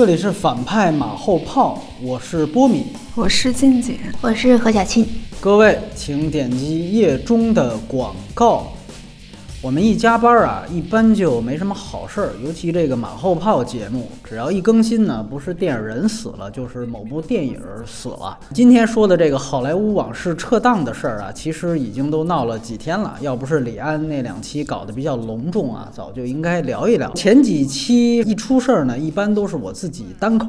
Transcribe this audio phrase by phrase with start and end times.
[0.00, 5.06] 这里是反派马后炮，我是波米，我是静姐，我是何小庆。
[5.38, 8.72] 各位请点击页中的广告。
[9.62, 18.38] 我们一加班啊，一般就没什么好事儿，尤其这个马后炮节目，只要一更新呢，不是电影人死了，就是某部电影死了。
[18.54, 23.14] 今天说的这个好莱坞往事撤档的事儿啊，其实已经都闹了几天了。
[23.20, 27.12] 要不是李安那两期搞得比较隆重啊，早就应该聊一聊。
[27.12, 30.46] 前几期一出事儿呢，一般都是我自己单口，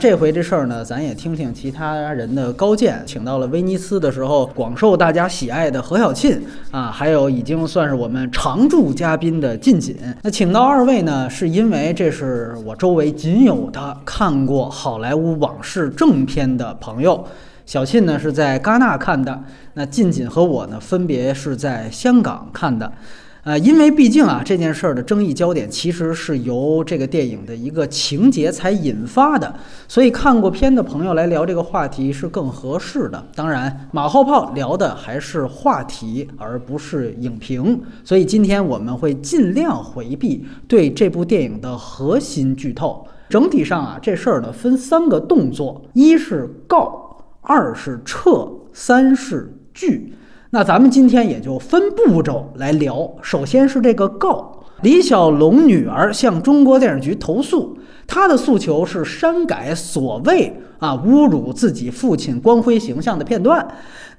[0.00, 3.04] 这回这事儿呢，咱也听听其他人的高见。
[3.06, 8.47] 请到了威尼斯的时候广受大家喜爱的何小庆啊，还有已经算是我们常。
[8.48, 17.22] 常驻嘉宾的近锦，那请到二位呢，是因为这是我周围仅有的看过《好莱坞往事》正片的朋友。
[17.66, 19.38] 小沁呢是在戛纳看的，
[19.74, 22.90] 那近锦和我呢分别是在香港看的。
[23.44, 29.54] 呃，因为毕竟啊，这件事儿的争议焦点其实是由这个电影的一个情节才引发的，
[29.86, 33.24] 所以看过片的朋友来聊这个话题是更合适的。
[33.34, 43.06] 当然，马后炮聊的还是话题，而不是影评，所以今天我们会尽量回避对这部电影的核心剧透。
[43.30, 50.12] 整体上啊，这事儿呢分三个动作：一是告，二是撤，三是拒。
[50.50, 53.10] 那咱们今天也就分步骤来聊。
[53.20, 63.66] 首先是这个告，李小龙女儿向中国电视局投诉，她的诉求是删改所谓啊侮辱自己父亲光辉形象的片段。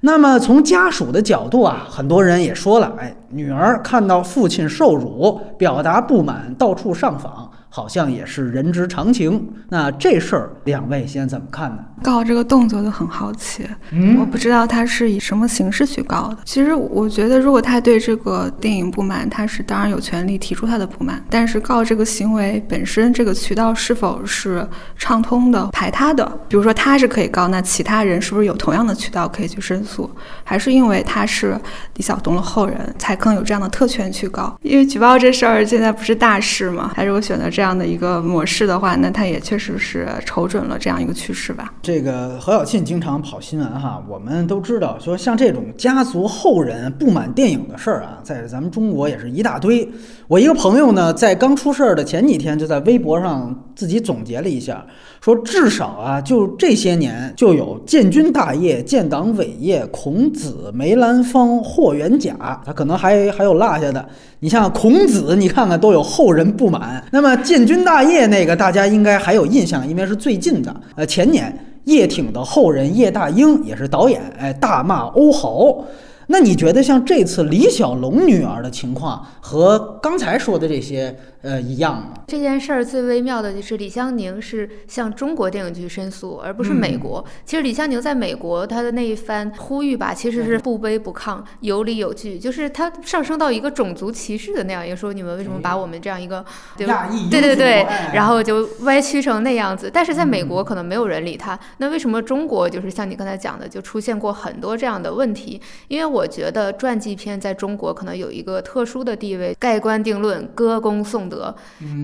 [0.02, 7.50] 那么从家属的角度啊，很多人也说了，哎，女儿看到父亲受辱，表达不满，到处上访。
[7.70, 9.48] 好像也是人之常情。
[9.68, 11.78] 那这事儿，两位先怎么看呢？
[12.02, 16.38] 告这个动作就很好奇，嗯，我不知道他是以什么形式去告的。
[16.44, 21.22] 其实我觉得，如果他对这个电影不满，他是当然有权利提出他的不满。
[21.30, 24.66] 但是告这个行为本身，这个渠道是否是
[24.96, 26.26] 畅通的、排他的？
[26.48, 30.10] 比如说他是可以告，那其他人是不是有同样的渠道可以去申诉？
[30.42, 31.56] 还是因为他是
[31.96, 34.58] 李小东的后人，才更有这样的特权去告？
[34.62, 36.90] 因为举报这事儿现在不是大事吗？
[36.96, 37.59] 还是我选择这。
[37.60, 41.74] 这样的一个模式的话，那他也确实是瞅准了这样一个趋势吧。
[41.82, 49.86] 这个何小庆经常跑新闻哈，我们都知道，说像这种家族后人不满电影的事儿啊，在咱们中国也是一大堆。
[50.26, 54.82] 我一个朋友呢，在刚出事儿的前几天，就在微博上自己总结了一下，
[55.20, 64.08] 说至少啊，就这些年就有建军大业、建党伟业、孔子、梅兰芳、霍元甲，他可能还还有落下的。
[64.38, 67.04] 你像孔子，你看看都有后人不满。
[67.12, 70.74] 那么建军大业那个，大家应该还有印象，因为是最近的。
[70.94, 71.54] 呃，前年
[71.84, 75.84] 叶挺的后人叶大鹰也是导演，哎，大骂欧豪。
[76.28, 81.14] 那你觉得像这次李小龙女儿的情况和刚才说的这些？
[81.42, 82.12] 呃，一样吗？
[82.26, 87.24] 这件事儿最微妙的就是李香凝是向中国电影局申诉，而不是美国。
[87.46, 96.44] 其实李香凝在美国，她的那一番呼吁吧，其实是不卑不亢，有理有据，就是她上升到一个种族歧视的那样，也说你们为什么把我们这样一个
[96.76, 96.86] 对
[97.30, 99.90] 对对对，然后就歪曲成那样子。
[99.90, 105.58] 但是在美国可能没有人理他，那为什么中国就是像你刚才讲的，就出现过很多这样的问题？
[105.88, 111.29] 因为我觉得传记片在中国可能有一个特殊的地位，盖棺定论，歌功颂。
[111.30, 111.54] 德，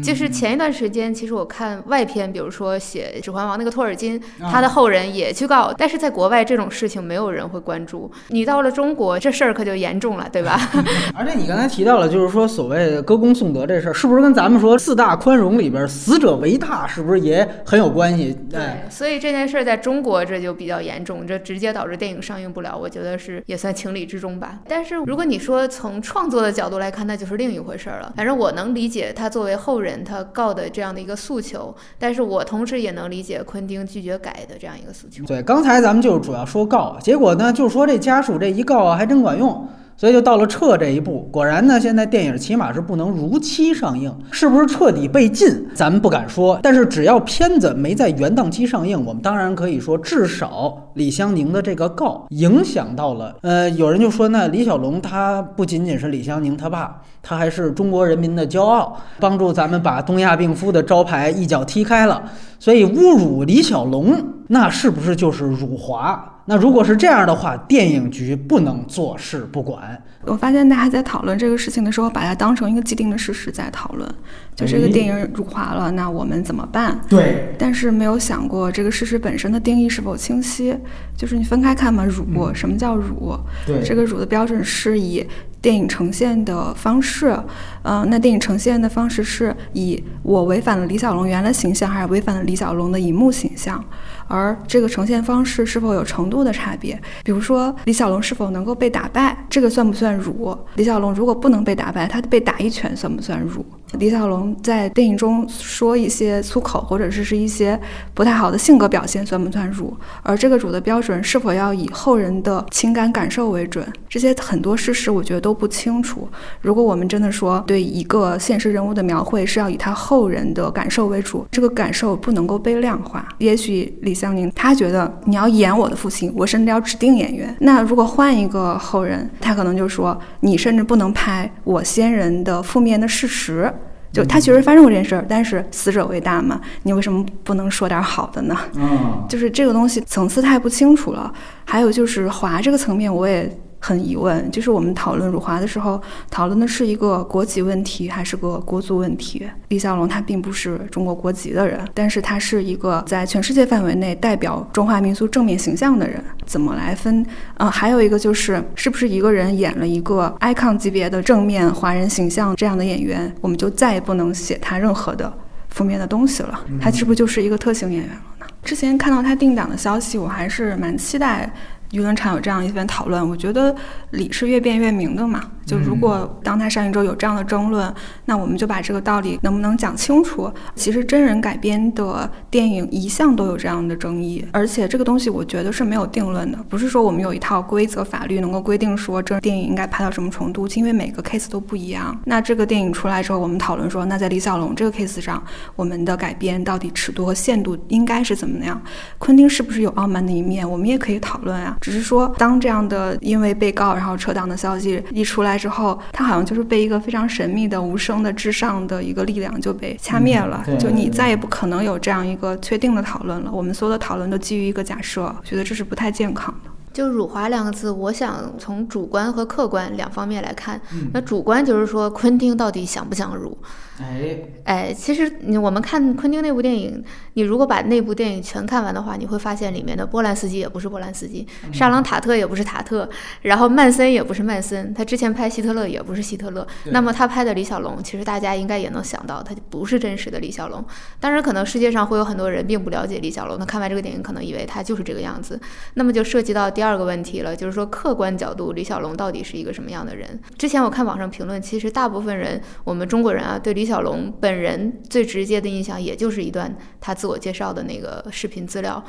[0.03, 8.09] 就是前一段时间，其实我看外篇，比如说写《指环王》那个托尔金，他的后人也去告，但是在国外这种事情没有人会关注。
[8.29, 10.61] 你到了中国，这事儿可就严重了，对吧？
[11.15, 18.37] 而且你刚才提到了，就是说所谓歌功颂德这事儿，是不是跟咱们说四大宽容里边死者为大，是不是也很有关系？
[18.49, 22.77] 对，所以这件事儿在中国这就比较严重，这直接导致电影上映不了。
[22.77, 24.61] 我觉得是也算情理之中吧。
[24.69, 28.13] 但是如果你说从创作的角度来看，那就是另一回事儿了。
[28.17, 29.13] 反正我能理解。
[29.17, 35.25] 他作为后人，他告的这样的一个诉求，但是我同时也能理解昆汀拒绝改的这样一个诉求。
[35.25, 39.67] 对，刚才咱们就主要说告，结果呢，就说这家属这一告，还真管用。
[39.97, 46.61] 所以就到了撤这一步，果然呢，现在电影起码是不能如期上映，是不是彻底被禁，咱们不敢说。
[46.63, 53.35] 但是只要片子没在原档期上映，我们当然可以说，至少李香凝的这个告影响到了。
[53.41, 62.23] 呃，有人就说，那李小龙他不仅仅是李香凝他爸，他还是中国人民的骄傲，帮助咱们把东亚病夫的招牌一脚踢开了。
[62.59, 64.15] 所以侮辱李小龙，
[64.49, 66.33] 那是不是就是辱华？
[66.49, 70.01] 那如果是这样的话，电影局不能坐视不管。
[70.23, 74.09] 我发现大家在讨论这个事情的时候，把它当成一个既定的事实在讨论，
[74.55, 77.01] 就这个电影辱华了，那我们怎么办？
[77.09, 80.77] 对，但是没有想过这个事实本身的定义是否清晰。
[81.17, 83.39] 就是你分开看嘛，辱，什么叫辱？
[83.67, 85.27] 对，这个辱的标准是以
[85.63, 87.37] 电影呈现的方式，
[87.83, 93.83] 嗯，那电影呈现的方式是以我违反了李小龙原来形象，还是违反了李小龙的荧幕形象？
[94.29, 97.01] 而这个呈现方式是否有程度的差别？
[97.25, 100.57] 比如说李小龙是否能够被打败，这个算不算辱？
[100.75, 103.65] 李小龙如果不能被打败，他被打一拳算不算辱？
[103.99, 107.79] 李小龙在电影中说一些粗口，或者是是一些
[108.15, 109.97] 不太好的性格表现，算不算辱？
[110.23, 113.87] 而这个辱的标准是否要以后人的情感感受为准？
[114.09, 116.29] 这些很多事实我觉得都不清楚。
[116.61, 123.27] 如果我们真的说对一个现实人物的描绘是要以他后人的感受为主，这个感受不能够被量化。
[123.39, 127.55] 也许李香宁他觉得你要演我的父亲，我甚至要指定演员。
[127.61, 133.73] 那如果换一个后人，他可能就说你甚至不能拍我先人的负面的事实。
[134.17, 138.57] 就他确实发生过这件事儿，但是死者为大嘛，你为什么不能说点好的呢？
[138.75, 141.33] 嗯，就是这个东西层次太不清楚了。
[141.65, 143.51] 还有就是华这个层面，我也。
[143.87, 149.49] 很疑问，就是我们讨论辱华的时候，讨论的是一个国籍问题还是个国族问题？
[149.69, 157.25] 李小龙他并不是中国国籍的人，但是他是一个在全世界范围内代表中华民族正面形象的人，怎么来分？
[157.59, 165.33] 呃，还有一个就是，是不是一个人演了一个 icon 级别的正面华人形象这样的演员，我们就再也不能写他任何的
[165.69, 166.59] 负面的东西了？
[166.81, 168.47] 他是不是就是一个特型演员了呢？
[168.65, 171.49] 之前看到他定档的消息，我还是蛮期待。
[171.97, 173.75] 舆论场有这样一番讨论，我觉得
[174.11, 175.43] 理是越辩越明的嘛。
[175.65, 177.93] 就如果当他上映之后有这样的争论，
[178.27, 180.53] 那我们就把这个道理能不能讲清楚？
[180.77, 192.17] 其实真人改编的电影一向都有这样的争议，而且这个东西我觉得是没有定论的，不是说我们有一套规则法律能够规定说这电影应该拍到什么程度，因为每个 case 都不一样。
[192.27, 195.43] 那这个电影出来之后，我们讨论说，那在李小龙这个 case 上，
[195.75, 198.81] 我们的改编到底尺度和限度应该是怎么样？
[199.19, 200.69] 昆汀是不是有傲慢的一面？
[200.69, 201.77] 我们也可以讨论啊。
[201.87, 210.65] 只是说，当这样的因为被告然后撤档的消息一出来之后，他好像就是被一个非常神秘的无声的至上的一个力量就被掐灭了。
[210.81, 213.53] 就你再也不可能有这样一个确定的讨论了。
[213.53, 216.71] 我们所有的讨论都基于一个假设，我觉得这是不太健康的。
[216.93, 220.81] 就“辱华”两个字，我想从主观和客观两方面来看。
[221.15, 223.57] 那主观就是说，昆汀到底想不想辱？
[224.01, 227.05] 哎哎，其实你我们看昆汀那部电影，
[227.35, 233.09] 你如果把那部电影全看完的话，你会发现里面的波兰斯基也不是波兰斯基，沙朗塔特也不是塔特，
[233.43, 236.67] 然后曼森也不是曼森，他之前拍希特勒也不是希特勒。
[236.87, 240.83] 那么他拍的李小龙，其实大家应该也能想到，他就不是真实的李小龙。
[241.21, 245.61] 当然，可能世界上会有很多人并不了解李小龙，他看完这个电影可能以为他就是这个样子。
[245.95, 246.87] 那么就涉及到第二。
[246.87, 250.41] 第二个问题了，就是说客观角度，李小龙到底是一个什么样的人？
[250.57, 259.03] 之前我看网上评论，其实大部分人，我们中国人啊，对李小龙本人最直接的印象，也就是一段他自我介绍的那个视频资料。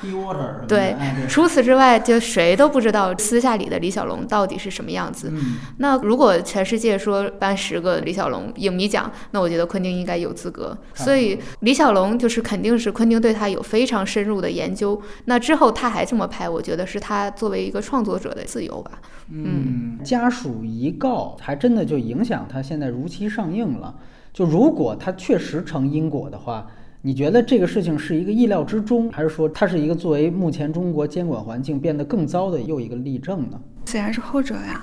[0.66, 0.96] 对，
[1.28, 5.30] 除此之外，就谁都不知道私下里的李小龙到底是什么样子。
[5.80, 10.78] 那如果全世界说颁十个李小龙影迷奖，那我觉得昆汀应该有资格。
[10.94, 15.00] 所以李小龙就是肯定是昆汀对他有非常深入的研究。
[15.26, 17.58] 那之后他还这么拍，我觉得是他作为。
[17.68, 18.92] 一个创作者的自由吧。
[19.30, 23.94] 嗯，家属一告，还真的就影响他现在如期上映了。
[24.38, 26.68] 就如果它确实成因果的话，
[27.02, 33.60] 你觉得这个事情是一个意料之中，还是说它是一个作为目前中国监管环境变得更糟的又一个例证呢？
[33.86, 34.80] 显然是后者呀。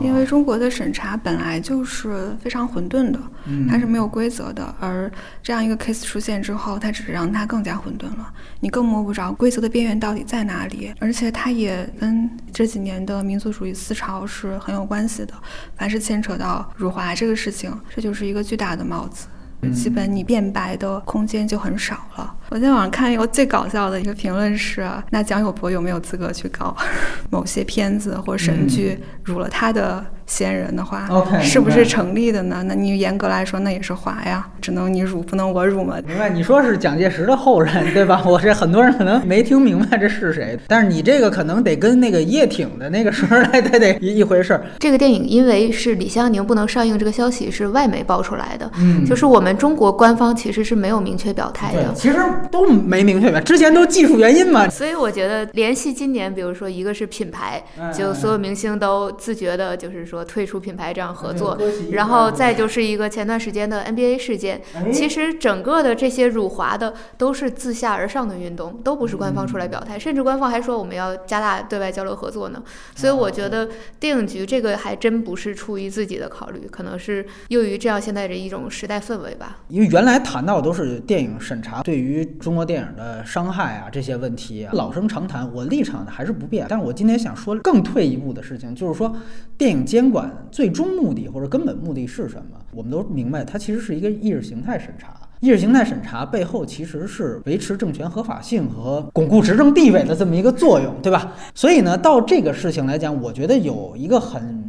[0.00, 3.20] 因为中国的审查本来就是非常混沌的，
[3.68, 5.10] 它是没有规则的，而
[5.42, 15.34] 这样一个 case 出现之后，它只是让它更加混沌了，你更摸不着规则的边缘到底在哪里，而且它也跟这几年的民族主义思潮是很有关系的，
[15.76, 19.26] 凡是牵扯到辱华这个事情，这就是一个巨大的帽子。
[19.68, 22.34] 基本你变白的空间就很少了。
[22.50, 26.74] 我在网上看一个最搞笑的一个评论是：那蒋友柏有没有资格去搞
[27.30, 30.04] 某些片子或神剧辱了他的？
[30.30, 31.08] 先人的话，
[31.42, 32.62] 是不是成立的呢？
[32.64, 35.96] 那你严格来说，那也是华呀，只能你辱，不能我辱嘛。
[36.06, 36.30] 明白？
[36.30, 38.22] 你说是蒋介石的后人， 对吧？
[38.24, 44.64] 我这很多人可能没听明白这是谁，但是你这个可能得跟那个叶挺的那个时候来 得得一一回事儿。
[44.78, 52.18] 这个电影因为是李香宁不能上映，这个消息是外媒爆出来的，嗯，就是我们中国官方其实是没有明确表态的，其实
[52.52, 54.68] 都没明确表，之前都技术原因嘛。
[54.68, 57.60] 所以我觉得联系今年，比如说一个是品牌，
[57.92, 60.19] 就所有明星都自觉的，就是说。
[60.20, 61.58] 个退出品牌这样合作，
[61.92, 64.60] 然后再就是一个前段时间的 NBA 事件。
[64.92, 72.62] 其实整个的这些辱华的都是自下而上的运动，都不是官方出来表态，甚至官方还说我们要加大对外交流合作呢。
[72.94, 79.58] 所以我觉得电影局这个还真不是出于自己的考虑，可能是由于这样现在的一种时代氛围吧。
[79.68, 86.66] 因为原来谈到都是电影审查对于中国电影的伤害啊这些问题，老生常谈，我立场呢还是不变。
[86.68, 89.16] 但是我今天想说更退一步的事情，就是说
[89.60, 92.56] 电影监管最终目的或者根本目的是什么？
[92.72, 95.08] 我们都明白，它其实是一个意识形态审查。
[95.40, 101.34] 意识形态审查背后其实是维持政权合法性和巩固执政地位的这么一个作用，对吧？
[101.54, 104.64] 所以呢，到这个事情来讲，我觉得有一个很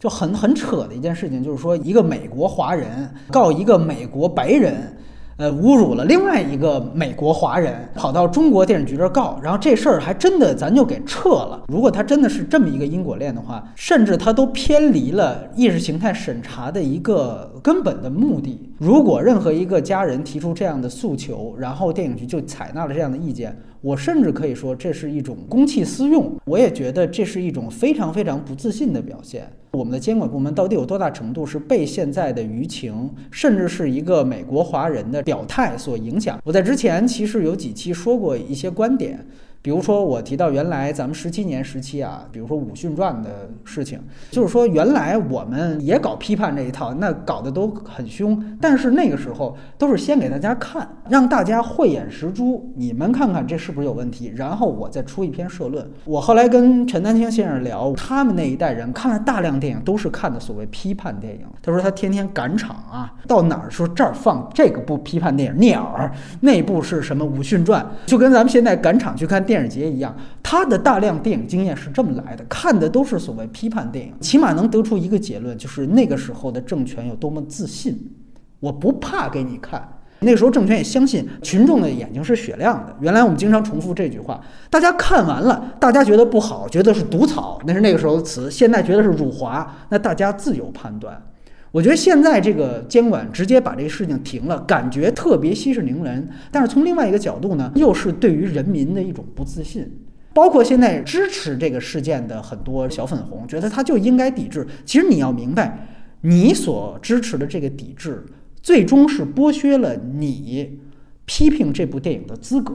[0.00, 4.96] 就很很扯的一件事情，就是说一个美国华人告一个美国白人。
[5.36, 11.62] 呃，侮辱了另外一个美国华人，跑到中国电影局这告，然后这事儿还真的咱就给撤了。
[11.68, 18.72] 如果他真的是这么一个因果链的话，甚至他都偏离了意识形态审查的一个根本的目的。
[18.78, 26.34] 如果任何一个家人提出这样的诉求，然后电影局就采纳了这样的意见，我甚至可以说这是一种公器私用。
[26.46, 29.46] 我也觉得这是一种非常非常不自信的表现。
[29.72, 36.40] 我们的监管部门到底有多大程度是被现在的舆情，甚至是一个美国华人的表态所影响？
[36.44, 39.22] 我在之前其实有几期说过一些观点。
[39.64, 43.98] 比如说，我提到原来咱们十七年时期啊，比如说《武训传》的事情，
[44.30, 48.38] 就是说原来我们也搞批判这一套，那搞得都很凶。
[48.60, 55.90] 但是那个时候都是先给大家看，让大家慧眼识珠，你们看看这是不是有问题，然后我再出一篇社论。
[56.04, 61.46] 我后来跟陈丹青先生聊，他们那一代人看了大量电影，都是看的所谓批判电影。
[61.62, 66.06] 他说他天天赶场啊，到哪儿说这儿放这个部批判电影《聂耳》，
[66.40, 69.53] 那部是什么《武训传》，就跟咱们现在赶场去看电。
[69.54, 77.96] 电影节一样，他的大量电影经验是这么来的，看的都是所谓批判电影，起码能得出一个结论，就是那个时候的政权有多么自信，
[78.58, 79.88] 我不怕给你看。
[80.18, 82.96] 那时候政权也相信群众的眼睛是雪亮的。
[83.00, 91.22] 原来我们经常重复这句话，大家看完了，大家觉得不好，觉得是毒草，那是那个时候的词，现在觉得是辱华，那大家自有判断。
[91.74, 96.28] 我觉得现在这个监管直接把这个事情停了，感觉特别息事宁人。
[96.52, 99.92] 但是从另外一个角度呢，又是对于人民的一种不自信。
[100.32, 104.64] 包括现在支持这个事件的很多小粉红，觉得他就应该抵制。
[104.84, 105.88] 其实你要明白，
[106.20, 108.24] 你所支持的这个抵制，
[108.62, 110.78] 最终是剥削了你
[111.24, 112.72] 批评这部电影的资格。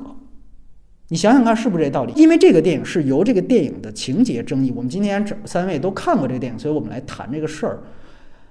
[1.07, 2.11] 你想想看，是不是这道理？
[2.17, 4.73] 因为这个电影是由这个电影的情节争议。
[4.75, 7.79] 我们今天这三位都看过这个电影，所以我们来谈这个事儿。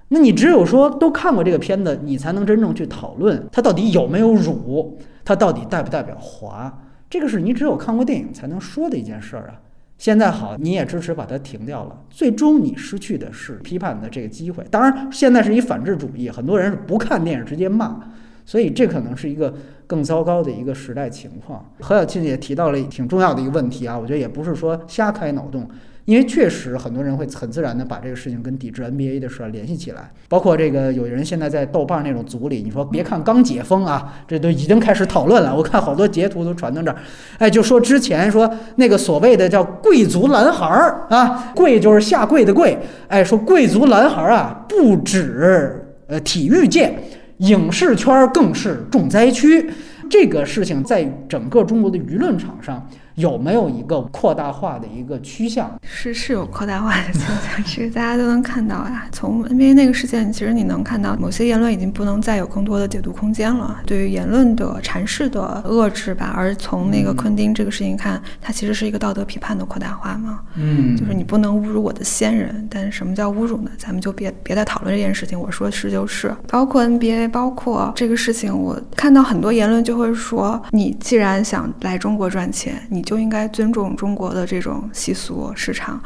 [0.09, 6.81] 那你只有说都看过这个片子，你才能真正去讨论它到底有没有辱，它到底代不代表华？
[7.09, 9.61] 这个是你只有看过电影才能说的一件事儿啊。
[9.97, 14.63] 现在好，你也支持把它停掉了，最终你失去的是批判的这个机会。
[14.71, 17.99] 当然，现在是一反智主义，很多人是不看电影直接骂，
[18.45, 19.53] 所以这可能是一个
[19.85, 21.73] 更糟糕的一个时代情况。
[21.81, 25.69] 何小庆也提到了挺重要的一个问题啊，我觉得也不是说瞎开脑洞。
[26.09, 35.55] 因为确实很多人会很自然的把这个事情跟抵制 NBA 的事儿联系起来，包括这个有人现在在豆瓣那种组里，你说别看刚解封啊，这都已经开始讨论了。
[35.55, 36.97] 我看好多截图都传到这儿，
[37.37, 42.75] 哎，就说之前说那个所谓的叫贵族男孩儿啊，贵就是下跪的跪，
[43.07, 46.91] 哎，说贵族男孩儿啊，不止呃体育界，
[47.37, 49.69] 影视圈更是重灾区。
[50.09, 52.89] 这个事情在整个中国的舆论场上。
[53.19, 55.69] 有没有一个扩大化的一个趋向？
[55.83, 59.07] 是是有扩大化的倾向，这个大家都能看到啊。
[59.11, 63.81] 从 NBA 那个事件，其实你能看到某些言论已经不能再有更多的解读空间了。
[63.85, 70.39] 对于言论的阐释的遏制吧，而从那个昆汀这个事情看，它其实是一个道德批判的扩大化嘛。
[70.55, 73.71] 嗯，就是你不能侮辱我的先人，但是什么叫侮辱呢？
[73.77, 75.37] 咱们就别别再讨论这件事情。
[75.37, 83.03] 我说是就是，包括 NBA，包括这个事情，我看到很多言论就会说，你既然想来中国赚钱，你。
[83.09, 85.99] 就应该尊重中国的这种习俗市场，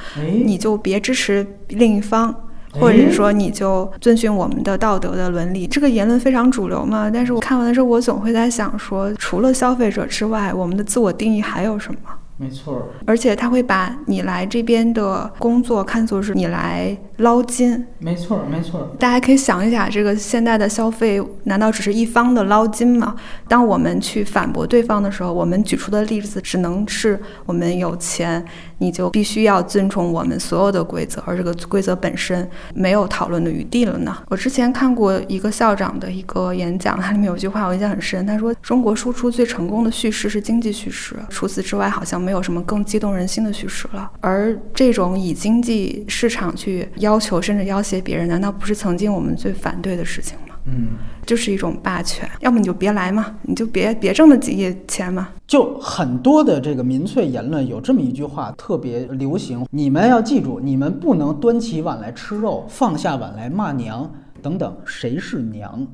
[0.46, 2.34] 你就别支持另一方，
[2.72, 5.68] 或者是说你就遵循我们的道德的伦理。
[5.68, 7.12] 这个言论非常主流嘛？
[7.14, 12.00] 但是我看完的时候，我总会在想说，除了消费者之外，我们的自我定义还有什么？
[12.36, 17.86] 没错，而且他会把你来这边的工作看作是你来捞金。
[18.00, 18.96] 没错，没错。
[19.00, 23.16] 大家可以想一想，这个现在的消费难道只是一方的捞金吗？
[23.48, 28.44] 当我们去反驳对方的时候，我们举出的例子只能是我们有钱。
[28.84, 34.18] 你就必须要遵从我们所有的规则，而这个规则本身没有讨论的余地了呢？
[34.28, 44.12] 我之前看过一个校长的一个演讲，它里面有句话我印象很深，他说中国输出最成功的叙事是经济叙事，除此之外好像没有什么更激动人心的叙事了。
[44.20, 50.53] 而这种以经济市场去要求甚至要挟别人，难道不是曾经我们最反对的事情吗？
[50.66, 50.90] 嗯，
[51.26, 55.30] 就是一种霸权，要么你就别来嘛，你就别别挣那几亿钱嘛。
[55.46, 64.10] 就很多的这个民粹言论有这么一句话特别流行，你们要记住，你们不能端起碗来吃肉，放下碗来骂娘
[64.42, 64.76] 等等。
[64.86, 65.86] 谁是娘？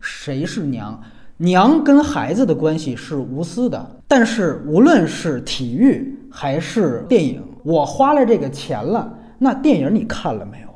[0.00, 0.98] 谁是娘？
[1.36, 10.68] 娘跟孩子的关系是无私的，但是无论是体育还是电影，我花了这个钱了，那电影你看了没有？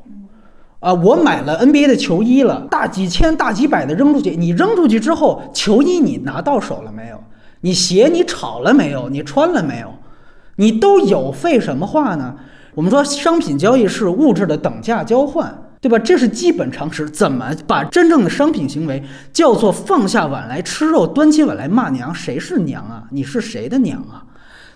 [0.81, 7.19] 啊，我买了 NBA 的球衣了，大几千、大几百的扔出去，你扔出去之后，球衣你拿到手了没有？
[7.63, 9.09] 你鞋你炒了没有？
[9.09, 9.93] 你穿了没有？
[10.57, 12.37] 你都有，废什么话呢？
[12.75, 15.99] 我们说商品交易是物质的等价交换，对吧？
[15.99, 17.11] 这是基本常识。
[17.11, 22.15] 怎么把真正的商品行为叫做放下碗来吃肉，端起碗来骂娘？
[22.15, 23.03] 谁是娘啊？
[23.11, 24.23] 你是谁的娘啊？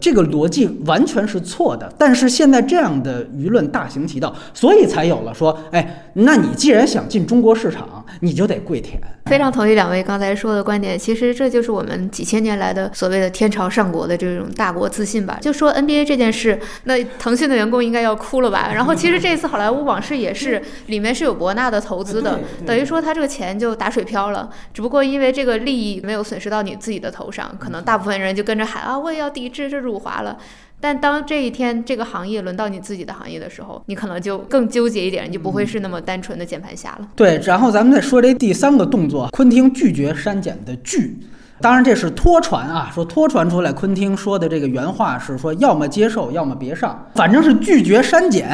[0.03, 9.01] 这个逻辑完全是错的，但是现在这样的舆论大行其道，所以才有了说，哎，那你既然想进中国市场，你就得跪舔。
[9.27, 15.39] 非常同意两位刚才说的观点，其实这就是我们几千年来的所谓的天朝上国的这种大国自信吧。
[15.41, 18.73] 就说 NBA 这件事，那腾讯的员工应该要哭了吧？
[18.75, 24.51] 然后其实这次好莱坞往事也是，里面是有伯纳的投资的，等于说他这个钱就打水漂了。
[24.75, 30.37] 只不过因为这个利益没有损失到你自己的头上，可能大部分人就跟着喊啊，我也要抵制这辱华了。
[30.83, 37.09] 但当这一天这个行业轮到你自己的行业的时候，你可能就更纠结一点，你就不会是那么单纯的键盘侠了。
[37.15, 41.17] 对，然后咱们再说这第三个动作，昆汀拒绝删减的拒，
[41.61, 48.49] 当然这是托传啊，说托传出来，昆汀说的这个原话是说，要么接受，要么别上，反正是拒绝删减。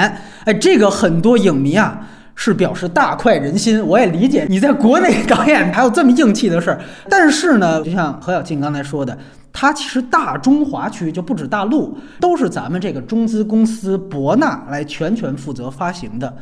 [0.44, 2.06] 哎，这个很多影迷啊
[2.40, 6.78] 是表示大快人心，我也理解你在国内 导演还有这么硬气的事儿，
[7.11, 9.18] 但是呢，就像何小庆刚才说的。
[9.52, 16.33] 它其实大中华区就不止大陆，都是咱们这个中资公司博纳来全权负责发行的，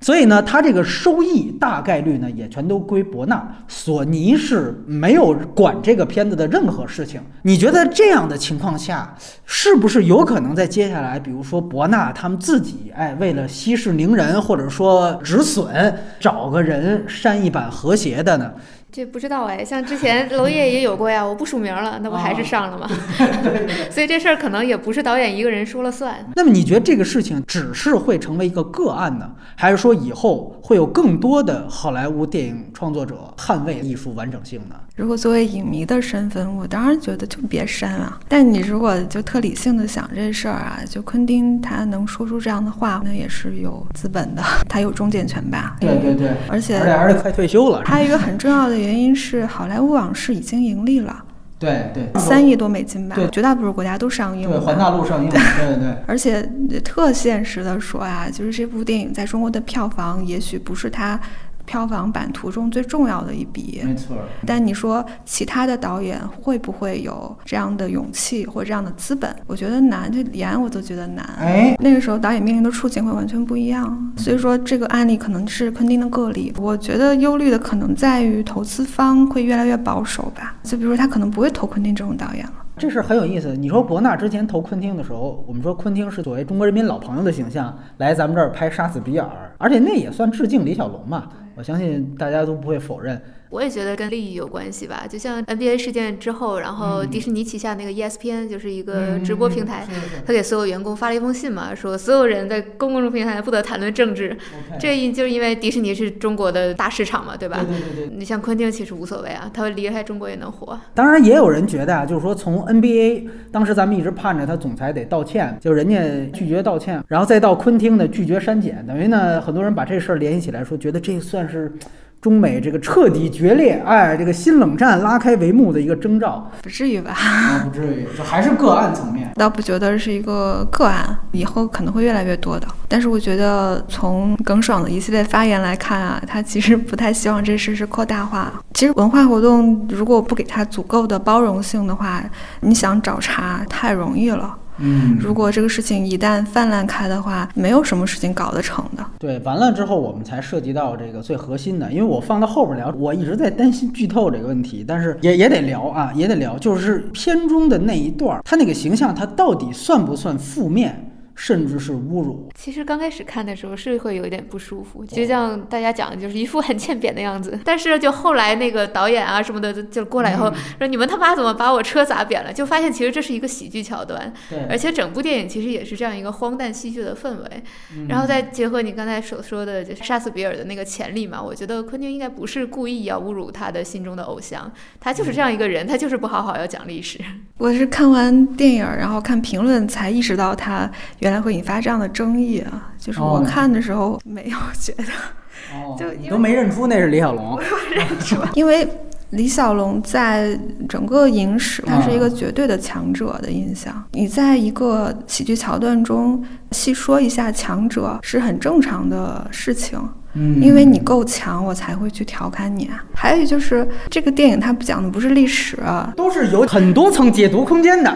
[0.00, 7.20] 所以呢，它这个收益大概率呢也全都归博纳，索尼是没有管这个片子的任何事情。
[7.42, 9.12] 你觉得这样的情况下，
[9.44, 18.52] 是不是有可能在接下来，比如说博纳他们自己，哎，为了息事宁人或者说止损，找个人删一版和谐的呢？
[18.90, 22.88] 这不知道哎，像之前娄烨也有过呀，我不署名了，那不还是上了吗？
[23.90, 26.26] 所以这事儿可能也不是导演一个人说了算。
[26.34, 34.76] 那么你觉得这个事情只是会成为一个个案呢，还是说以后会有更多的好莱坞电影创作者捍卫艺术完整性呢？
[34.98, 38.18] 如果作为影迷的身份，我当然觉得就别删了。
[38.26, 45.76] 但你如果就特理性的想这事儿啊，就昆汀他能说出这样的话，那也是有资本的，他有中介权吧？
[45.78, 47.80] 对对对，而且而且快退休了。
[47.84, 51.22] 还有一个很重要的原因是，《好莱坞往事》已经盈利了，
[51.60, 53.14] 对对，三亿多美金吧？
[53.14, 55.96] 对，绝大多数国家都上映了，环大陆上映，对对对。
[56.08, 56.42] 而且
[56.80, 61.20] 特现实的说啊，就是这部电影在中国的票房，也许不是它。
[61.68, 64.16] 票房版图中最重要的一笔，没错。
[64.46, 69.30] 但你说其他的导演会不会有这样的勇气或这样的资本？
[69.46, 71.22] 我觉得难，就演我都觉得难。
[71.38, 74.12] 哎，那个时候导演面临的处境会完全不一样。
[74.16, 76.54] 所以说这个案例可能是昆汀的个例。
[76.58, 80.56] 我觉得忧虑的可能在于投资方会越来越保守吧。
[80.62, 82.52] 就比如说他可能不会投昆汀这种导演了。
[82.78, 83.56] 这事很有意思。
[83.56, 89.26] 你说博纳之前投昆汀的时候，我们说昆汀是作为中国人民老朋友的形象来咱们这儿拍《杀死比尔》，
[89.58, 91.28] 而且那也算致敬李小龙嘛。
[91.58, 93.20] 我相信大家都不会否认。
[93.50, 99.86] 我也觉得跟利益有关系吧，就像 NBA 事件之后，然后迪士尼旗下那个 ESPN 就是一个直播平台，
[100.26, 104.36] 他给所有员工发了一封信嘛，说所有人在公共平台不得谈论政治。
[104.78, 107.64] 这因就是因为迪士尼是中国的大市场嘛，对吧？
[107.66, 108.16] 对对对。
[108.16, 110.78] 你像昆汀其实无所谓啊，他离开中国也能活。
[110.94, 115.98] 当然也有人觉得啊，就是说从 NBA 当时咱们一直盼着他总裁得道歉，就人家
[116.32, 121.72] 拒绝道歉，然后再到昆汀的拒绝删减，等于呢很多人把这事儿联系起来，说觉得这算是。
[122.20, 127.12] 中美这个彻底决裂，哎，这个新冷战拉开帷幕的一个征兆，不至于吧？
[127.12, 129.30] 啊，不至于，这还是个案层面。
[129.36, 132.66] 倒不觉得是一个个案，以后可能会越来越多的。
[132.88, 138.52] 但是我觉得从耿爽的一系列发言来看啊，他其实不太希望这事是扩大化。
[138.74, 142.24] 其实文化活动如果不给他足够的包容性的话，
[142.60, 144.56] 你想找茬太容易了。
[144.78, 149.04] 嗯，如果这个事情一旦泛滥开的话，没有什么事情搞得成的。
[149.18, 161.12] 对，完了之后我们才涉及到这个最核心的，因为我放到后边聊，我一直在担心剧透这个问题，但是也也得聊啊，也得聊，就是片中的那一段，他那个形象，他到底算不算负面？
[161.38, 162.50] 甚至是侮辱。
[162.56, 167.56] 其实刚开始看的时候是会有一点不舒服，就像大家讲的，就是一副很欠扁的样子。
[167.64, 177.62] 但是就后来那个导演啊什么的就过来以后说：“你们他妈怎么把我车砸扁了？”就发现其实这是一个喜剧桥段，对，而且整部电影其实也是这样一个荒诞戏剧的氛围。
[178.08, 187.20] 然后再结合你刚才所说的，就是杀死比尔的那个潜力嘛，我觉得昆汀应该不是故意要侮辱他的心中的偶像，他就是这样一个人，他就是不好好要讲历史。
[187.58, 192.92] 我是看完电影，然后看评论才意识到他原来会引发这样的争议啊！
[192.98, 198.86] 就是我看的时候没有觉得，就你都没认出那是李小龙，我认出，因为
[199.30, 204.02] 李小龙在整个影史，他是一个绝对的强者的印象。
[204.12, 210.00] 你在一个喜剧桥段中细说一下强者，是很正常的事情。
[210.34, 213.04] 嗯，因为你够强，我才会去调侃你啊。
[213.14, 215.78] 还有就是这个电影它讲的不是历史，
[216.16, 218.14] 都是有很多层解读空间的。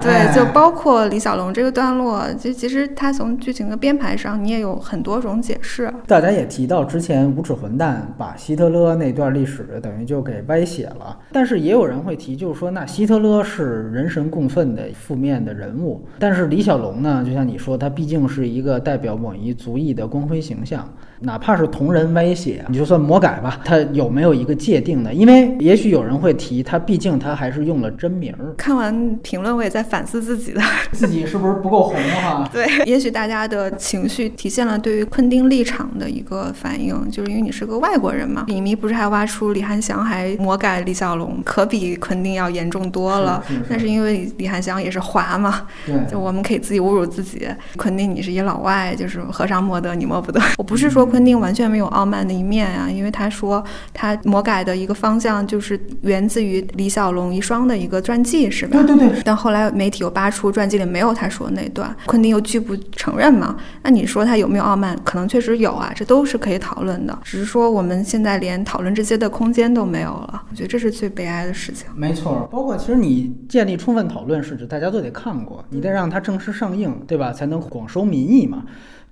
[0.00, 5.92] 对对，就包括李小龙这个段落，就其实他从剧情的编排上，你也有很多种解释。
[6.06, 20.88] 大家也提到之前无耻混蛋把希特勒那段历史等于就给歪写了，但是也有人会提，就是说那希特勒是人神共愤的负面的人物，但是李小龙呢，就像你说，他毕竟是一个代表某一族裔的光辉形象。
[21.22, 25.14] 哪怕是同人歪写，你就算魔改吧，它有没有一个界定的？
[25.14, 28.34] 因为也许有人会提，他毕竟他还是用了真名。
[28.56, 32.46] 看完评论，我也在反思自己的， 自己是不是不够红哈？
[32.52, 38.44] 对，也许大家的情绪体现了对于昆汀立场的一个反应，就是因为你是个外国人嘛。
[38.48, 43.40] 影迷不是还挖出李翰祥还魔改李小龙，可比昆汀要严重多了。
[43.68, 45.62] 那是因为李翰祥也是华嘛，
[46.10, 47.46] 就我们可以自己侮辱自己。
[47.76, 50.40] 昆汀你是一老外，就是和尚摸得你摸不得。
[50.58, 51.08] 我不是说。
[51.12, 58.82] 昆汀完全没有傲慢的一面啊，因为他说他魔改的一个方向就是源自于李小龙遗孀的一个传记，是吧？
[58.82, 59.22] 对对对。
[59.22, 63.54] 但后来媒体又扒出传记里没有他说的那段，昆汀又拒不承认嘛？
[63.82, 64.98] 那你说他有没有傲慢？
[65.04, 67.18] 可能确实有啊，这都是可以讨论的。
[67.22, 71.86] 只是说我们现在连讨论这些的空间都没有了，我觉得这是最悲哀的事情。
[71.94, 77.30] 没错，包括其实你建立充分讨论是指大家都得看过，你得让它正式上映，对吧？
[77.34, 78.62] 才能广收民意嘛。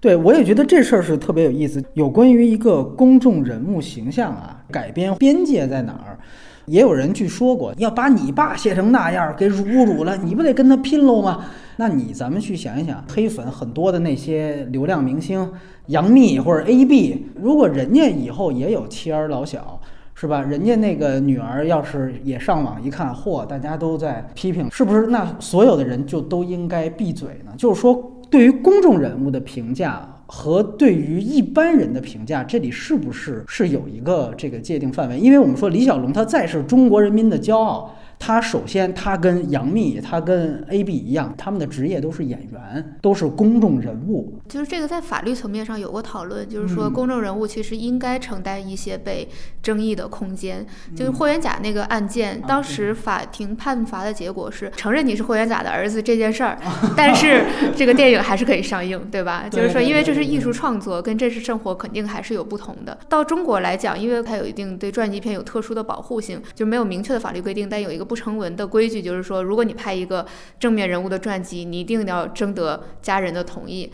[0.01, 1.85] 对，我也觉得这事儿是特别有意思。
[1.93, 6.19] 有关于一个公众人物形象啊，改编边界在哪儿？
[6.65, 11.45] 也有人去说过，要把你爸写成那样，给侮辱了，你不得跟他拼喽吗？
[11.77, 15.47] 那你咱们去想一想，黑粉很多的那些流量明星，
[15.89, 19.79] 杨幂或者 AB，如果人家以后也有妻儿老小，
[20.15, 20.41] 是吧？
[20.41, 25.09] 人家那个女儿要是也上网一看，嚯，大家都在批评，是不是？
[25.09, 27.53] 那所有的人就都应该闭嘴呢？
[27.59, 28.17] 就是说。
[28.31, 35.19] 对于公众人物的评价和对于一般人的评价，这里是不是是有一个这个界定范围？
[35.19, 37.95] 因为我们说李小龙他再是中国人民的骄傲。
[38.23, 44.39] 他首先，他跟杨幂，他跟 A B 一样，他们的职业都是演员，都是公众人物。
[44.47, 49.27] 就是这个在法律层面上有过讨论，就是说公众人物其实应该承担一些被
[49.63, 50.67] 争议的空间。
[50.95, 56.59] 就是霍元甲那个案件，当时法庭判罚的结果是承认你是霍元甲的儿子这件事儿，
[56.95, 59.47] 但是这个电影还是可以上映，对吧？
[59.51, 62.97] 就是说，因为这是艺术创作，跟真实生活肯定还是有不同的。
[63.09, 68.10] 到中国来讲，因为它有一定对传记片有特殊的保护性，就没有明确的法律规定，但有一个。
[68.11, 70.27] 不成文的规矩就是说，如果你拍一个
[70.59, 73.89] 正面人物的传记，你一定要征得家人的同意。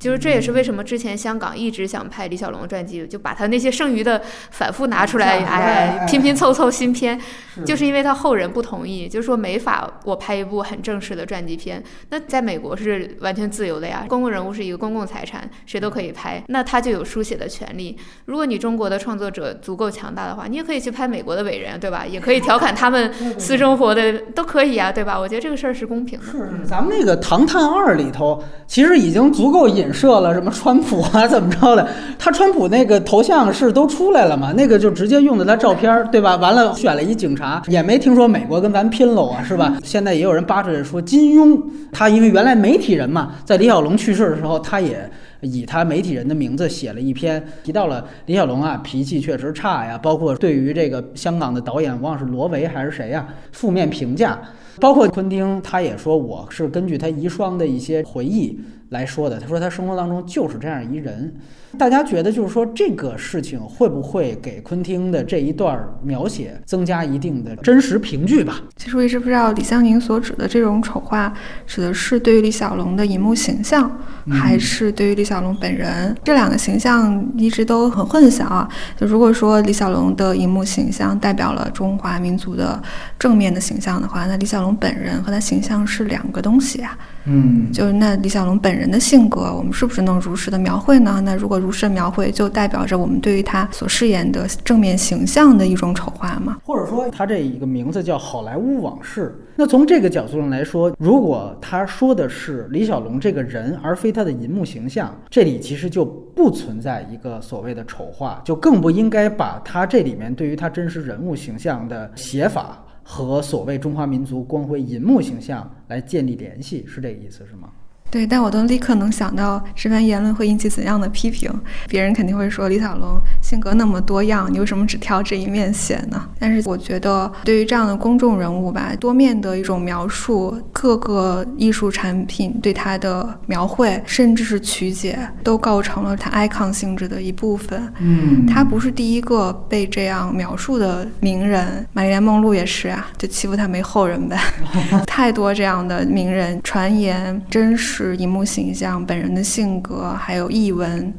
[0.00, 7.20] 就是这也是为什么之前香港一直想拍李小龙的传记，就把他那些剩余的反复拿出来，哎，拼拼凑凑新片，
[7.66, 11.84] 就是因为他后人不同意，就是说没法我拍一部很正式的传记片。
[12.08, 17.94] 那在美国是完全自由的呀，公共人物是一个公共财产，谁都可以拍，那他就有书写的权利。
[18.24, 22.06] 如果你中国的创作者足够强大的话，你也可以去拍美国的伟人，对吧？
[22.06, 25.20] 也可以调侃他们私生活的，都可以啊，对吧？
[25.20, 26.24] 我觉得这个事儿是公平的。
[26.24, 29.89] 是，咱们那个《唐探二》里头，其实已经足够引。
[29.92, 31.86] 设了什么川普啊，怎么着的？
[32.18, 34.52] 他川普那个头像是都出来了嘛？
[34.52, 36.36] 那个就直接用的他照片，对吧？
[36.36, 39.76] 完了选了一警察，也没听说美国跟咱拼了啊，是吧？
[39.82, 41.60] 现在也有人扒出来说金庸，
[41.92, 45.08] 他因为原来媒体人嘛，在李小龙去世的时候，他也
[45.40, 54.38] 以他媒体人的名字写了一篇，提到了李小龙啊，脾气确实差呀，包括对于这个香港的导演，忘是罗维还是谁呀，负面评价。
[54.78, 58.58] 包括昆汀，他也说我是根据他遗孀的一些回忆
[58.90, 59.40] 来说的。
[59.40, 61.34] 他说他生活当中就是这样一人。
[61.78, 68.60] 大家觉得就是说这个事情会不会给昆汀的这一段描写增加一定的真实凭据吧？
[68.74, 71.32] 其实我一直不知道李香宁所指的这种丑化
[71.68, 73.88] 指的是对于李小龙的荧幕形象，
[74.28, 76.12] 还是对于李小龙本人？
[76.24, 78.68] 这两个形象一直都很混淆啊。
[78.96, 82.82] 就如果说李小龙的荧幕形象代表了中华民族的
[83.16, 86.98] 正面的形象的话，那李小龙本人和他形象是两个东西啊。
[87.26, 91.20] 嗯，就是那李小龙本人人的性格，我们是不是能如实的描绘呢？
[91.22, 96.58] 那如果如实描绘，就代表着我们对于他所饰演的正面形象的一种丑化吗？
[96.64, 99.36] 或者说，他这一个名字叫《好莱坞往事》。
[99.54, 117.68] 那从这个角度上来说，如果他说的是李小龙这个人，而非他的银幕形象，这里其实就不存在一个所谓的丑化，就更不应该把他这里面对于他真实人物形象的写法和所谓中华民族光辉银幕形象来建立联系，是这个意思，是吗？
[118.10, 121.50] 对，但我都立刻能想到这番言论会引起怎样的批评。
[121.88, 126.20] 别人肯定会说李小龙性格那么多样，你为什么只挑这一面写呢？
[126.38, 137.80] 但是我觉得，对于这样的公众人物吧，多面的一种描述，各个艺术产品对他的描绘，甚至是曲解，都构成了他 icon 性质的一部分。
[138.00, 144.36] 嗯，他不是第一个被这样描述的名人，玛丽莲梦露也是啊，就欺负他没后人呗。
[145.06, 147.99] 太多这样的名人，传言真实。
[148.04, 151.12] 是荧幕形象、本人的性格，还有译文，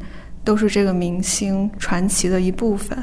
[0.44, 2.98] 都是这个明星传奇的一部分。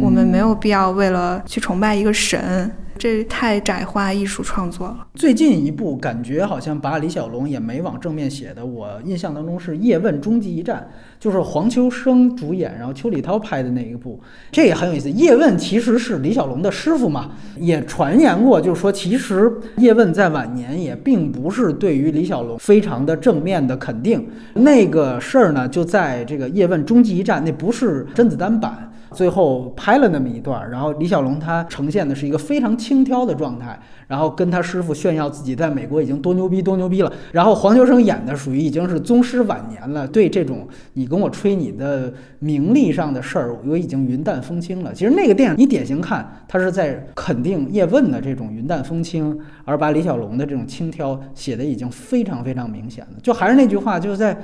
[0.00, 2.70] 我们没有必要为了去崇拜一个神。
[3.00, 5.06] 这太窄化艺术创作了。
[5.14, 10.84] 最近一部感觉好像把李小龙也没往正面写的，我印象当中是《叶问终极一战》，
[11.22, 14.20] 就是黄秋生主演，然后邱礼涛拍的那一部，
[14.50, 15.08] 这也很有意思。
[15.12, 24.28] 叶问其实是李小龙的师傅嘛，也传言过，就是说其实叶问在晚年也并不是对于李小龙非常的正面的肯定。
[24.54, 28.87] 那个事儿呢，就在这个《叶问终极一战》，那不是甄子丹版。
[29.12, 37.12] 最后拍了那么一段，然后李小龙他呈现的是一个非常轻佻的状态，然后跟他师傅炫耀自己在美国已经多牛逼多牛逼了。
[37.32, 44.92] 然后黄秋生演的属于已经是宗师晚年了，对这种你跟我吹你的名利上的事儿，我已经云淡风轻了。
[44.92, 53.20] 其实那个电影你典型看，他是在肯定叶问的这种云淡风轻，而把李小龙的这种轻佻写的已经非常非常明显了。
[53.22, 54.36] 就还是那句话，就是在。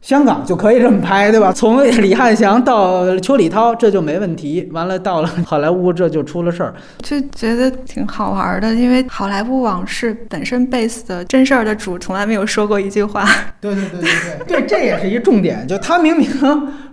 [0.00, 1.52] 香港就可以这么拍，对吧？
[1.52, 4.66] 从李汉祥到邱礼涛，这就没问题。
[4.72, 6.72] 完了，到了好莱坞，这就出了事儿。
[7.02, 13.28] 就觉得挺好玩的，因为《好莱坞往事》本身 base 的真事儿的主从来没有说过一句话。
[13.60, 14.10] 对对对对
[14.46, 15.66] 对，对，这也是一重点。
[15.66, 16.28] 就他明明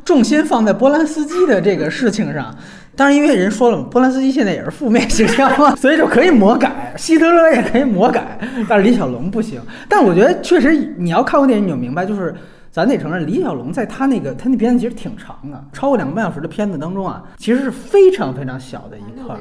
[0.03, 2.53] 重心放在波兰斯基的这个事情上，
[2.95, 9.61] 当然因为人说了嘛，波兰斯基现在也是负面形象嘛，所以就可以魔改，希特勒也可以魔改，但是李小龙不行。
[9.87, 12.33] 但我觉得确实，你要看过电影你就明白，就是。
[12.75, 19.33] 咱得承认，李小龙在他那个他那片子其实挺长的，超过两个半小时的片子当中啊，其实是非常非常小的一块。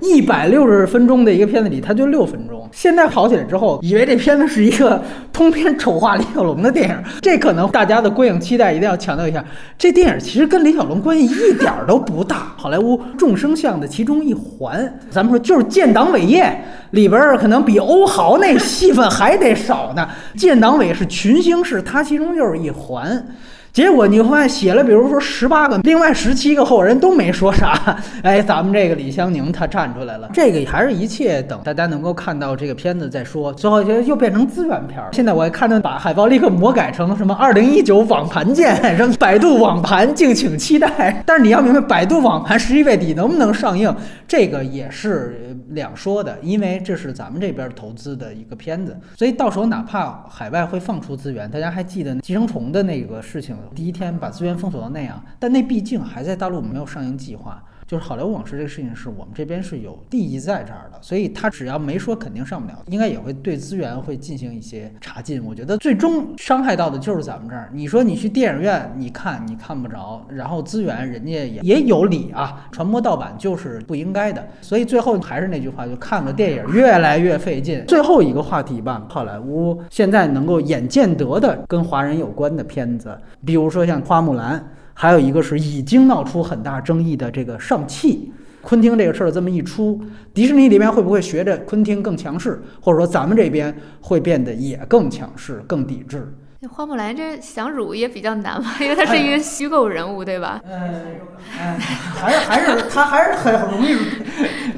[0.00, 2.68] 一百六十分钟的一个片子里，它就六分钟。
[2.72, 9.44] 现在跑起来之后，以为这片子是一个通篇丑化李小龙的电影，这可能大家的观影期待一定要强调一下。
[9.76, 14.98] 这电影其实跟李小龙关系一点都不大，好莱坞众生相的其中一环。
[15.10, 16.50] 咱们说就是建党伟业
[16.92, 20.08] 里边可能比欧豪那戏份还得少呢。
[20.36, 23.26] 建党伟是群星，是他其中就是一环。
[23.72, 27.96] 结果你会发现，写了比如说十八个，另外十七个后人都没说啥。
[28.22, 33.52] 哎，咱们这个李香宁他站出来了，这个还是一切等大家能够看到这个片子再说。
[33.52, 35.08] 最后就又变成资源片儿。
[35.12, 41.22] 现在我看到把海报立刻魔改成什么二零一九网盘见， 什么百度网盘敬请期待。
[41.24, 43.94] 但是你要明白，百度网盘十一月底能不能上映，
[44.26, 53.56] 这个也是两说的，因为这是咱们这边投资的一个片子，所以到时候哪怕海外会放出资源，大家还记得寄生虫的那个事情。
[53.74, 57.62] 第一天把资源封锁到那样，但那毕竟还在大陆没有上映计划。
[57.90, 65.44] 就是好莱坞往事这个事情是我们这边是有利益在这儿的，所以他只要没说肯定上不了，应该也会对资源会进行一些查禁。
[65.44, 67.68] 我觉得最终伤害到的就是咱们这儿。
[67.72, 74.46] 你说你去电影院你看你看不着，然后资源人家也也有理啊，传播盗版就是不应该的。
[74.60, 77.84] 所以最后还是那句话，就看个电影越来越费劲。
[77.88, 84.60] 最后一个话题吧，好莱坞现在能够眼见得的跟华人有关的片子，比如说像《花木兰》。
[85.00, 89.98] 还有一个是已经闹出很大争议的这个上汽，昆汀这个事儿这么一出，
[90.34, 96.30] 迪士尼里边会不会学着昆汀更强势，或者说咱们这边会变得也更强势、更抵制？
[96.68, 100.60] 花木兰这想辱也比较难吧， 因为她是一个虚构人物，对吧？
[100.68, 104.00] 嗯，还是还是她还是很容易辱。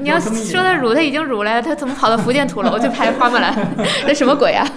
[0.02, 3.54] 你要说他辱，他已经辱了，他怎么跑到福建土楼去拍花木兰？
[4.06, 4.68] 那什么鬼啊？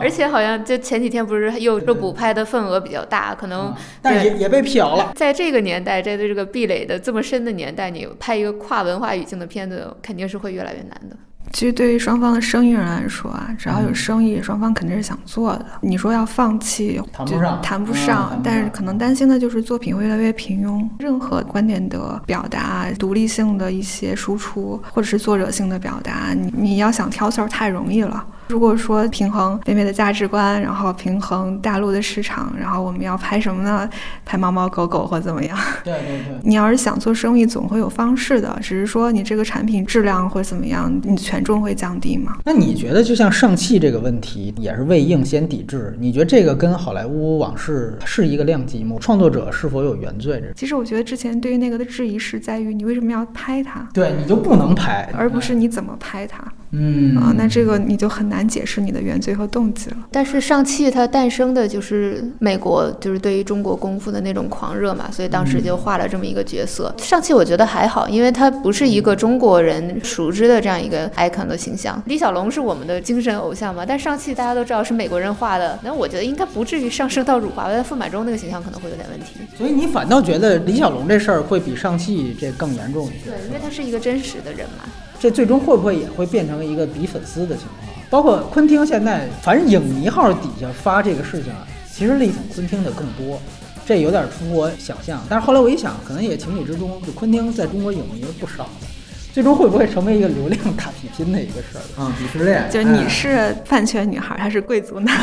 [0.00, 5.12] 而且好像就前几天不是又说补拍的份额比较大，可能但也也被辟谣了。
[5.14, 11.16] 在这个年代，在这个壁垒的这么深的年代，你拍一个跨文化语境的片子，肯定是会越来越难的。
[11.52, 15.66] 其实对于双方的生意人来说啊，只要有生意，双方肯定是想做的。
[15.80, 18.40] 你说要放弃，谈不上，谈不上。
[18.42, 28.24] 但是可能担心的就是作品越来越平庸，任何观点的表达、独立性的一些输出，或者是作者性的表达，你你要想挑刺儿太容易了。
[28.50, 33.88] 如果说平衡北美的价值观，然后平衡大陆的市场，然后我们要拍什么呢？
[34.24, 35.56] 拍猫猫狗狗或怎么样？
[35.84, 36.36] 对对对。
[36.42, 42.38] 你要是想做生意，总会有方式的，只是说你这个产品质量会怎么样，你权重会降低吗？
[42.44, 45.96] 那你觉得，就像上汽这个问题，也是未应先抵制？
[46.00, 48.96] 你觉得这个跟好莱坞往事是一个量级吗？
[48.98, 50.42] 创作者是否有原罪？
[50.56, 53.88] 其实我觉得之前对于那个的质疑是在于，你为什么要拍它？
[53.94, 56.42] 对你就不能拍，而不是你怎么拍它。
[56.72, 59.96] 嗯啊，那这个你就很难解释你的原罪和动机了。
[60.12, 66.94] 但是上汽它诞生的就是美国，就是对于中国功夫的那种狂热嘛，所以当时就画了这么一个角色。
[66.98, 72.00] 上汽我觉得还好，因为它不是一个中国人熟知的这样一个 icon 的形象。
[72.06, 77.68] 李小龙是我们的精神偶像嘛，但上汽大家都知道是美国人画的，那我觉得应该不至于上升到辱华。
[77.68, 79.40] 但傅满洲那个形象可能会有点问题。
[79.56, 83.30] 所以你反倒觉得李小龙这事儿会比上汽这更严重一些？
[83.30, 84.84] 对，因为他是一个真实的人嘛。
[85.20, 87.86] 这最终会不会也会变成一个比粉丝的情况？
[88.08, 93.38] 包括昆汀现在，反正影迷号底下发这个事情啊，其实力挺昆汀的更多，
[93.84, 95.22] 这有点出乎我想象。
[95.28, 98.86] 但是后来我一想，可能也情理之中，就昆汀在中国影迷不少的。
[99.32, 102.12] 最终会不会成为一个流量大比拼的一个事儿啊？
[102.18, 105.16] 鄙视链，就你是饭圈女孩，他是贵族男。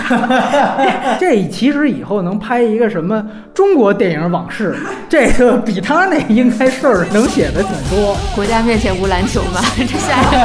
[1.19, 4.75] 这其实以后能拍一个什么中国电影往事，
[5.09, 8.15] 这个比他那应该事儿能写的挺多。
[8.33, 10.37] 国家面前无篮球嘛， 这下一个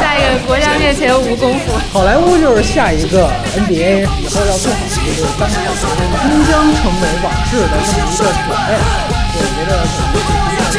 [0.00, 1.72] 下一个国家面前无功夫。
[1.92, 8.74] 好莱坞就是下一个 NBA，以后要做好一个就是单靠球星，终将成为往事的这么一个准备。
[9.36, 10.18] 我觉得可能
[10.70, 10.74] 是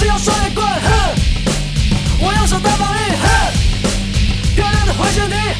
[0.00, 1.14] 我用双截棍，哼！
[2.20, 4.56] 我用手打防御，哼！
[4.56, 5.59] 漂亮的回旋踢。